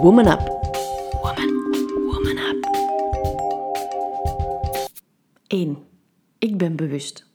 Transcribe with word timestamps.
Woman 0.00 0.26
Up. 0.26 0.40
Woman, 1.22 1.50
woman 2.06 2.38
up. 2.38 2.66
1. 5.46 5.78
Ik 6.38 6.56
ben 6.56 6.76
bewust. 6.76 7.26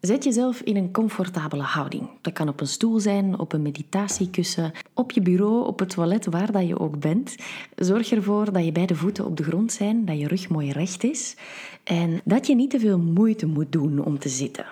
Zet 0.00 0.24
jezelf 0.24 0.60
in 0.60 0.76
een 0.76 0.92
comfortabele 0.92 1.62
houding. 1.62 2.08
Dat 2.20 2.32
kan 2.32 2.48
op 2.48 2.60
een 2.60 2.66
stoel 2.66 3.00
zijn, 3.00 3.38
op 3.38 3.52
een 3.52 3.62
meditatiekussen, 3.62 4.72
op 4.94 5.10
je 5.10 5.20
bureau, 5.20 5.66
op 5.66 5.78
het 5.78 5.90
toilet, 5.90 6.26
waar 6.26 6.52
dat 6.52 6.66
je 6.66 6.78
ook 6.78 6.98
bent. 6.98 7.36
Zorg 7.76 8.10
ervoor 8.10 8.52
dat 8.52 8.64
je 8.64 8.72
beide 8.72 8.94
voeten 8.94 9.24
op 9.24 9.36
de 9.36 9.42
grond 9.42 9.72
zijn, 9.72 10.04
dat 10.04 10.18
je 10.18 10.28
rug 10.28 10.48
mooi 10.48 10.72
recht 10.72 11.04
is 11.04 11.36
en 11.84 12.20
dat 12.24 12.46
je 12.46 12.54
niet 12.54 12.70
te 12.70 12.80
veel 12.80 12.98
moeite 12.98 13.46
moet 13.46 13.72
doen 13.72 14.04
om 14.04 14.18
te 14.18 14.28
zitten. 14.28 14.66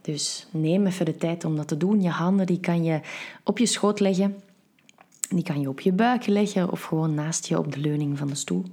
Dus 0.00 0.46
neem 0.50 0.86
even 0.86 1.04
de 1.04 1.16
tijd 1.16 1.44
om 1.44 1.56
dat 1.56 1.68
te 1.68 1.76
doen. 1.76 2.02
Je 2.02 2.08
handen 2.08 2.46
die 2.46 2.60
kan 2.60 2.84
je 2.84 3.00
op 3.44 3.58
je 3.58 3.66
schoot 3.66 4.00
leggen. 4.00 4.36
Die 5.28 5.42
kan 5.42 5.60
je 5.60 5.68
op 5.68 5.80
je 5.80 5.92
buik 5.92 6.26
leggen 6.26 6.70
of 6.70 6.82
gewoon 6.82 7.14
naast 7.14 7.46
je 7.46 7.58
op 7.58 7.72
de 7.72 7.80
leuning 7.80 8.18
van 8.18 8.28
de 8.28 8.34
stoel. 8.34 8.64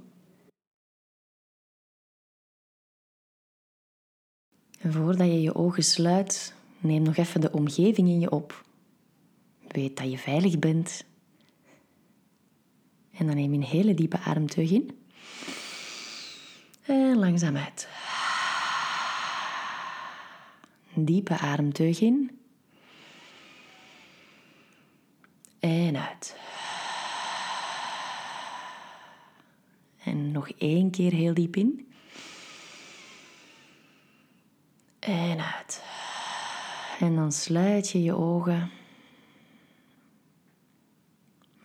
En 4.80 4.92
voordat 4.92 5.26
je 5.26 5.40
je 5.40 5.54
ogen 5.54 5.84
sluit, 5.84 6.54
neem 6.78 7.02
nog 7.02 7.16
even 7.16 7.40
de 7.40 7.52
omgeving 7.52 8.08
in 8.08 8.20
je 8.20 8.30
op. 8.30 8.64
Weet 9.68 9.96
dat 9.96 10.10
je 10.10 10.18
veilig 10.18 10.58
bent. 10.58 11.04
En 13.12 13.26
dan 13.26 13.36
neem 13.36 13.52
je 13.52 13.58
een 13.58 13.64
hele 13.64 13.94
diepe 13.94 14.18
ademteug 14.18 14.70
in. 14.70 14.98
En 16.82 17.18
langzaam 17.18 17.56
uit. 17.56 17.88
Diepe 20.94 21.38
ademteug 21.38 22.00
in. 22.00 22.38
En 25.60 25.96
uit. 25.96 26.36
En 30.04 30.32
nog 30.48 30.58
één 30.58 30.90
keer 30.90 31.12
heel 31.12 31.34
diep 31.34 31.56
in. 31.56 31.88
En 34.98 35.40
uit. 35.54 35.82
En 37.00 37.14
dan 37.14 37.32
sluit 37.32 37.90
je 37.90 38.02
je 38.02 38.14
ogen. 38.14 38.70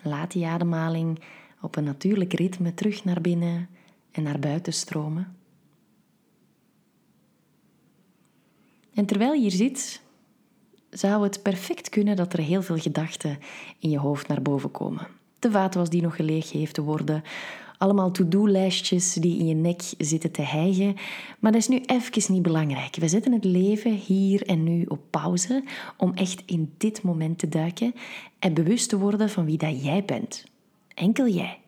Laat 0.01 0.31
die 0.31 0.45
ademhaling 0.45 1.19
op 1.61 1.75
een 1.75 1.83
natuurlijk 1.83 2.33
ritme 2.33 2.73
terug 2.73 3.03
naar 3.03 3.21
binnen 3.21 3.69
en 4.11 4.23
naar 4.23 4.39
buiten 4.39 4.73
stromen. 4.73 5.37
En 8.93 9.05
terwijl 9.05 9.33
je 9.33 9.39
hier 9.39 9.51
zit, 9.51 10.01
zou 10.89 11.23
het 11.23 11.41
perfect 11.41 11.89
kunnen 11.89 12.15
dat 12.15 12.33
er 12.33 12.39
heel 12.39 12.61
veel 12.61 12.77
gedachten 12.77 13.39
in 13.79 13.89
je 13.89 13.99
hoofd 13.99 14.27
naar 14.27 14.41
boven 14.41 14.71
komen. 14.71 15.07
De 15.39 15.51
vaatwas 15.51 15.89
die 15.89 16.01
nog 16.01 16.15
geleeg 16.15 16.51
heeft 16.51 16.73
te 16.73 16.81
worden, 16.81 17.23
allemaal 17.79 18.11
to-do-lijstjes 18.11 19.13
die 19.13 19.39
in 19.39 19.47
je 19.47 19.53
nek 19.53 19.81
zitten 19.97 20.31
te 20.31 20.41
hijgen. 20.41 20.95
Maar 21.39 21.51
dat 21.51 21.61
is 21.61 21.67
nu 21.67 21.81
even 21.85 22.33
niet 22.33 22.41
belangrijk. 22.41 22.95
We 22.95 23.07
zetten 23.07 23.31
het 23.31 23.43
leven 23.43 23.91
hier 23.93 24.47
en 24.47 24.63
nu 24.63 24.85
op 24.87 24.99
pauze 25.09 25.63
om 25.97 26.13
echt 26.13 26.43
in 26.45 26.73
dit 26.77 27.01
moment 27.01 27.39
te 27.39 27.49
duiken 27.49 27.93
en 28.39 28.53
bewust 28.53 28.89
te 28.89 28.97
worden 28.97 29.29
van 29.29 29.45
wie 29.45 29.57
dat 29.57 29.83
jij 29.83 30.05
bent. 30.05 30.43
Enkel 30.93 31.27
jij. 31.27 31.59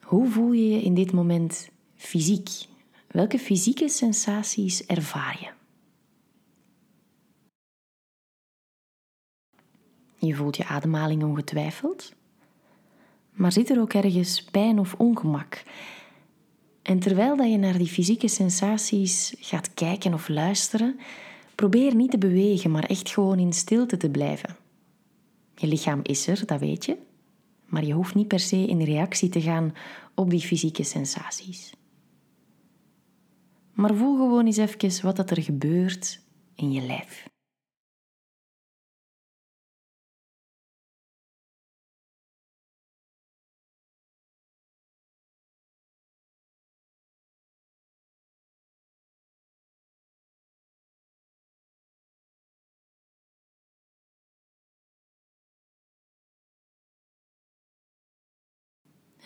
Hoe 0.00 0.28
voel 0.28 0.52
je 0.52 0.68
je 0.68 0.82
in 0.82 0.94
dit 0.94 1.12
moment 1.12 1.68
fysiek? 1.96 2.48
Welke 3.06 3.38
fysieke 3.38 3.88
sensaties 3.88 4.86
ervaar 4.86 5.38
je? 5.40 5.57
Je 10.18 10.34
voelt 10.34 10.56
je 10.56 10.66
ademhaling 10.66 11.22
ongetwijfeld. 11.22 12.12
Maar 13.32 13.52
zit 13.52 13.70
er 13.70 13.80
ook 13.80 13.92
ergens 13.92 14.44
pijn 14.44 14.78
of 14.78 14.94
ongemak? 14.94 15.62
En 16.82 16.98
terwijl 16.98 17.36
dat 17.36 17.50
je 17.50 17.56
naar 17.56 17.78
die 17.78 17.86
fysieke 17.86 18.28
sensaties 18.28 19.34
gaat 19.38 19.74
kijken 19.74 20.14
of 20.14 20.28
luisteren, 20.28 20.98
probeer 21.54 21.94
niet 21.94 22.10
te 22.10 22.18
bewegen, 22.18 22.70
maar 22.70 22.84
echt 22.84 23.10
gewoon 23.10 23.38
in 23.38 23.52
stilte 23.52 23.96
te 23.96 24.10
blijven. 24.10 24.56
Je 25.54 25.66
lichaam 25.66 26.00
is 26.02 26.26
er, 26.26 26.46
dat 26.46 26.60
weet 26.60 26.84
je, 26.84 26.96
maar 27.66 27.84
je 27.84 27.92
hoeft 27.92 28.14
niet 28.14 28.28
per 28.28 28.40
se 28.40 28.66
in 28.66 28.82
reactie 28.82 29.28
te 29.28 29.40
gaan 29.40 29.72
op 30.14 30.30
die 30.30 30.40
fysieke 30.40 30.82
sensaties. 30.82 31.72
Maar 33.72 33.94
voel 33.94 34.16
gewoon 34.16 34.46
eens 34.46 34.56
even 34.56 35.04
wat 35.04 35.16
dat 35.16 35.30
er 35.30 35.42
gebeurt 35.42 36.20
in 36.54 36.72
je 36.72 36.80
lijf. 36.80 37.28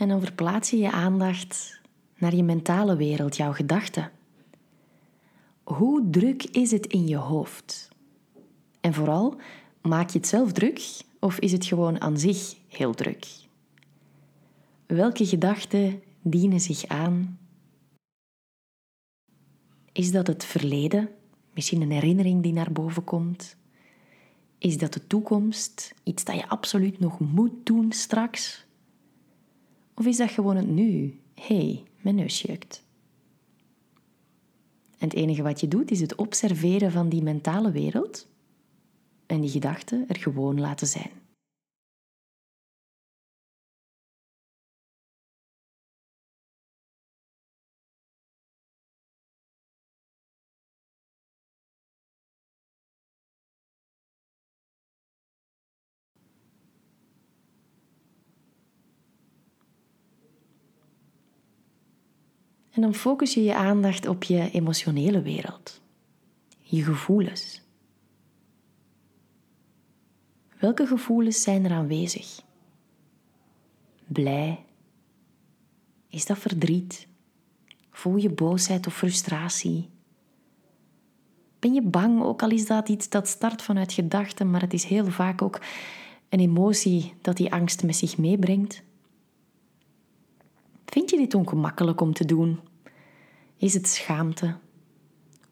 En 0.03 0.09
dan 0.09 0.21
verplaats 0.21 0.71
je 0.71 0.77
je 0.77 0.91
aandacht 0.91 1.81
naar 2.19 2.35
je 2.35 2.43
mentale 2.43 2.97
wereld, 2.97 3.37
jouw 3.37 3.53
gedachten. 3.53 4.11
Hoe 5.63 6.11
druk 6.11 6.43
is 6.43 6.71
het 6.71 6.87
in 6.87 7.09
je 7.09 7.17
hoofd? 7.17 7.89
En 8.81 8.95
vooral, 8.95 9.37
maak 9.83 10.11
je 10.11 10.19
het 10.19 10.27
zelf 10.27 10.53
druk 10.53 11.03
of 11.21 11.39
is 11.39 11.53
het 11.53 11.65
gewoon 11.65 12.01
aan 12.01 12.19
zich 12.19 12.57
heel 12.69 12.95
druk? 12.95 13.27
Welke 14.87 15.27
gedachten 15.27 16.03
dienen 16.23 16.61
zich 16.61 16.87
aan? 16.87 17.39
Is 19.93 20.13
dat 20.13 20.27
het 20.27 20.45
verleden, 20.45 21.11
misschien 21.55 21.83
een 21.83 21.91
herinnering 21.91 22.43
die 22.43 22.53
naar 22.53 22.73
boven 22.73 23.05
komt? 23.05 23.57
Is 24.59 24.79
dat 24.79 24.93
de 24.93 25.07
toekomst, 25.07 25.95
iets 26.03 26.25
dat 26.25 26.35
je 26.35 26.49
absoluut 26.49 26.99
nog 26.99 27.21
moet 27.21 27.67
doen 27.67 27.93
straks? 27.93 28.65
Of 29.95 30.07
is 30.07 30.17
dat 30.17 30.31
gewoon 30.31 30.57
het 30.57 30.69
nu? 30.69 31.21
Hé, 31.35 31.57
hey, 31.57 31.85
mijn 32.01 32.15
neus 32.15 32.43
jukt. 32.43 32.85
En 34.99 35.09
het 35.09 35.15
enige 35.15 35.43
wat 35.43 35.61
je 35.61 35.69
doet 35.69 35.91
is 35.91 36.01
het 36.01 36.15
observeren 36.15 36.93
van 36.93 37.09
die 37.09 37.23
mentale 37.23 37.71
wereld 37.71 38.29
en 39.27 39.41
die 39.41 39.51
gedachten 39.51 40.05
er 40.09 40.17
gewoon 40.17 40.61
laten 40.61 40.87
zijn. 40.87 41.11
En 62.73 62.81
dan 62.81 62.95
focus 62.95 63.35
je 63.35 63.43
je 63.43 63.55
aandacht 63.55 64.07
op 64.07 64.23
je 64.23 64.51
emotionele 64.51 65.23
wereld, 65.23 65.81
je 66.61 66.83
gevoelens. 66.83 67.61
Welke 70.59 70.87
gevoelens 70.87 71.43
zijn 71.43 71.65
er 71.65 71.73
aanwezig? 71.73 72.43
Blij? 74.07 74.65
Is 76.09 76.27
dat 76.27 76.39
verdriet? 76.39 77.07
Voel 77.91 78.17
je 78.17 78.31
boosheid 78.31 78.87
of 78.87 78.97
frustratie? 78.97 79.91
Ben 81.59 81.75
je 81.75 81.83
bang, 81.83 82.23
ook 82.23 82.43
al 82.43 82.51
is 82.51 82.67
dat 82.67 82.89
iets 82.89 83.09
dat 83.09 83.29
start 83.29 83.63
vanuit 83.63 83.93
gedachten, 83.93 84.51
maar 84.51 84.61
het 84.61 84.73
is 84.73 84.85
heel 84.85 85.07
vaak 85.07 85.43
ook 85.43 85.61
een 86.29 86.41
emotie 86.41 87.15
dat 87.21 87.37
die 87.37 87.53
angst 87.53 87.83
met 87.83 87.97
zich 87.97 88.19
meebrengt? 88.19 88.83
Vind 90.93 91.11
je 91.11 91.17
dit 91.17 91.35
ongemakkelijk 91.35 92.01
om 92.01 92.13
te 92.13 92.25
doen? 92.25 92.61
Is 93.57 93.75
het 93.75 93.89
schaamte? 93.89 94.57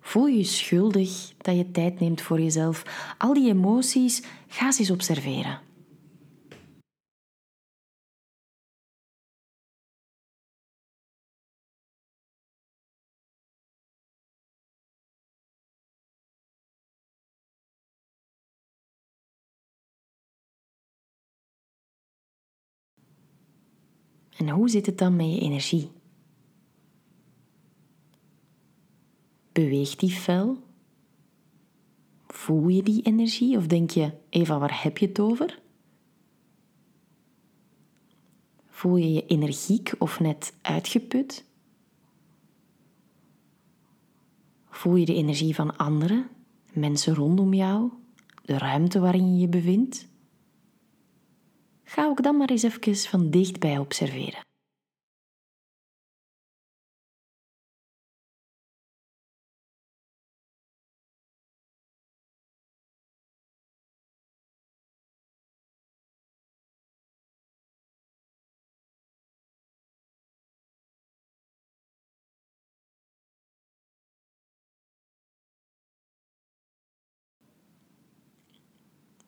Voel 0.01 0.27
je 0.27 0.37
je 0.37 0.45
schuldig 0.45 1.33
dat 1.39 1.57
je 1.57 1.71
tijd 1.71 2.01
neemt 2.01 2.21
voor 2.21 2.41
jezelf? 2.41 2.83
Al 3.19 3.35
die 3.35 3.49
emoties, 3.49 4.23
ga 4.49 4.73
ze 4.73 4.81
eens 4.81 4.91
observeren. 4.91 5.61
En 24.41 24.49
hoe 24.49 24.69
zit 24.69 24.87
het 24.87 24.99
dan 24.99 25.17
met 25.17 25.27
je 25.27 25.41
energie? 25.41 25.91
Beweegt 29.53 30.01
die 30.01 30.11
fel? 30.11 30.57
Voel 32.27 32.69
je 32.69 32.83
die 32.83 33.03
energie 33.03 33.57
of 33.57 33.67
denk 33.67 33.91
je, 33.91 34.13
Eva, 34.29 34.59
waar 34.59 34.83
heb 34.83 34.99
je 34.99 35.07
het 35.07 35.21
over? 35.21 35.63
Voel 38.69 38.97
je 38.97 39.13
je 39.13 39.27
energiek 39.27 39.93
of 39.99 40.21
net 40.21 40.55
uitgeput? 40.63 41.45
Voel 44.69 44.97
je 44.97 45.05
de 45.05 45.15
energie 45.15 45.55
van 45.55 45.77
anderen, 45.77 46.29
mensen 46.73 47.15
rondom 47.15 47.55
jou, 47.55 47.91
de 48.45 48.59
ruimte 48.59 49.01
waarin 49.01 49.35
je 49.35 49.41
je 49.41 49.49
bevindt? 49.49 50.09
Ga 51.91 52.07
ook 52.07 52.23
dan 52.23 52.37
maar 52.37 52.51
eens 52.51 52.63
even 52.63 52.97
van 52.97 53.31
dichtbij 53.31 53.79
observeren. 53.79 54.47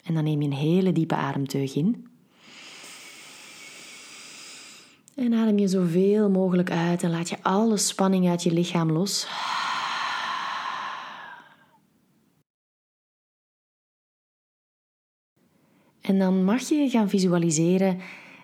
En 0.03 0.15
dan 0.15 0.25
neem 0.25 0.43
je 0.43 0.49
een 0.49 0.53
hele 0.53 0.93
diepe 0.93 1.15
ademteug 1.15 1.75
in. 1.75 2.12
En 5.23 5.35
adem 5.35 5.59
je 5.59 5.69
zoveel 5.69 6.31
mogelijk 6.31 6.71
uit 6.71 7.03
en 7.03 7.11
laat 7.11 7.29
je 7.29 7.37
alle 7.43 7.77
spanning 7.77 8.29
uit 8.29 8.43
je 8.43 8.53
lichaam 8.53 8.93
los. 8.93 9.27
En 16.01 16.19
dan 16.19 16.45
mag 16.45 16.69
je 16.69 16.89
gaan 16.91 17.09
visualiseren 17.09 17.99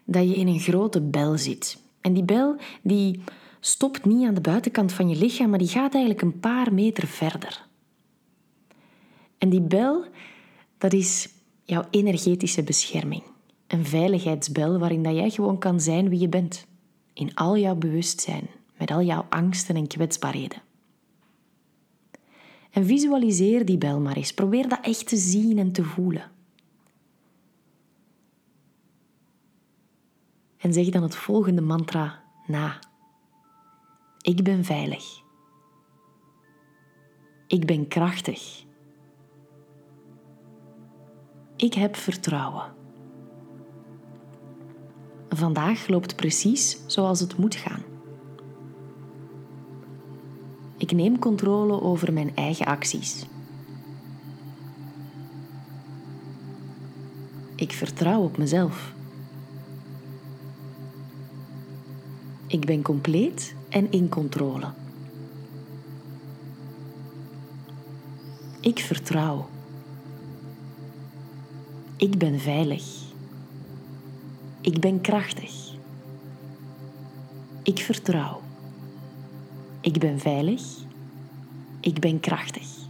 dat 0.05 0.29
je 0.29 0.35
in 0.35 0.47
een 0.47 0.61
grote 0.61 1.01
bel 1.01 1.39
zit. 1.39 1.83
En 2.01 2.13
die 2.13 2.25
bel 2.25 2.57
die 2.83 3.21
stopt 3.61 4.05
niet 4.05 4.27
aan 4.27 4.35
de 4.35 4.41
buitenkant 4.41 4.93
van 4.93 5.09
je 5.09 5.17
lichaam, 5.17 5.51
maar 5.51 5.59
die 5.59 5.69
gaat 5.69 5.95
eigenlijk 5.95 6.23
een 6.23 6.41
paar 6.41 6.75
meter 6.75 7.07
verder. 7.07 7.67
En 9.39 9.49
die 9.49 9.63
bel, 9.63 10.05
dat 10.79 10.93
is 10.93 11.29
jouw 11.65 11.85
energetische 11.91 12.63
bescherming. 12.63 13.23
Een 13.67 13.87
veiligheidsbel 13.87 14.79
waarin 14.79 15.03
dat 15.03 15.15
jij 15.15 15.31
gewoon 15.31 15.59
kan 15.59 15.81
zijn 15.81 16.09
wie 16.09 16.21
je 16.21 16.29
bent. 16.29 16.68
In 17.19 17.35
al 17.35 17.57
jouw 17.57 17.75
bewustzijn, 17.75 18.49
met 18.77 18.91
al 18.91 19.03
jouw 19.03 19.27
angsten 19.29 19.77
en 19.77 19.87
kwetsbaarheden. 19.87 20.63
En 22.71 22.85
visualiseer 22.85 23.65
die 23.65 23.79
bel 23.79 24.01
maar 24.01 24.17
eens. 24.17 24.33
Probeer 24.33 24.69
dat 24.69 24.79
echt 24.83 25.09
te 25.09 25.17
zien 25.17 25.59
en 25.59 25.73
te 25.73 25.85
voelen. 25.85 26.31
En 30.59 30.73
zeg 30.73 30.89
dan 30.89 31.03
het 31.03 31.17
volgende 31.17 31.61
mantra 31.61 32.23
na. 32.47 32.79
Ik 34.21 34.43
ben 34.43 34.65
veilig. 34.65 35.23
Ik 37.47 37.67
ben 37.67 37.89
krachtig. 37.89 38.65
Ik 41.57 41.75
heb 41.75 41.97
vertrouwen. 41.97 42.78
Vandaag 45.29 45.89
loopt 45.89 46.17
precies 46.17 46.79
zoals 46.87 47.21
het 47.21 47.37
moet 47.37 47.55
gaan. 47.55 47.83
Ik 50.77 50.93
neem 50.93 51.19
controle 51.19 51.83
over 51.83 52.13
mijn 52.13 52.37
eigen 52.37 52.67
acties. 52.67 53.25
Ik 57.55 57.73
vertrouw 57.73 58.23
op 58.23 58.37
mezelf. 58.37 58.93
Ik 62.47 62.67
ben 62.67 62.83
compleet 62.83 63.55
en 63.69 63.91
in 63.91 64.09
controle. 64.09 64.67
Ik 68.61 68.79
vertrouw. 68.79 69.49
Ik 71.97 72.19
ben 72.19 72.41
veilig. 72.41 73.08
Ik 74.69 74.81
ben 74.81 75.01
krachtig. 75.01 75.53
Ik 77.63 77.79
vertrouw. 77.79 78.41
Ik 79.81 79.99
ben 79.99 80.19
veilig. 80.19 80.63
Ik 81.81 82.01
ben 82.01 82.21
krachtig. 82.21 82.88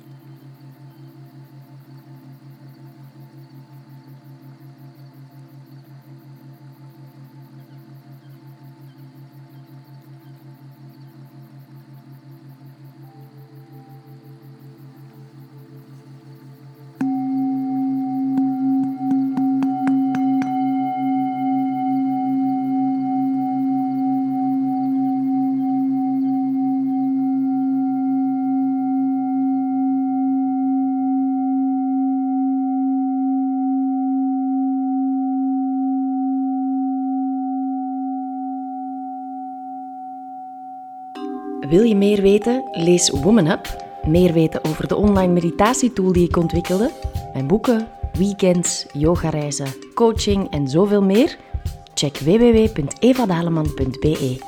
Wil 41.61 41.83
je 41.83 41.97
meer 41.97 42.23
weten? 42.23 42.69
Lees 42.73 43.11
Woman 43.11 43.47
Up. 43.47 43.87
Meer 44.07 44.33
weten 44.33 44.65
over 44.65 44.89
de 44.89 44.97
online 44.97 45.33
meditatietool 45.33 46.13
die 46.13 46.29
ik 46.29 46.37
ontwikkelde, 46.37 46.91
mijn 47.33 47.47
boeken, 47.47 47.89
weekends, 48.13 48.87
yogareizen, 48.93 49.75
coaching 49.95 50.51
en 50.51 50.69
zoveel 50.69 51.03
meer? 51.03 51.39
Check 51.95 52.19
www.evadaleman.be. 52.19 54.48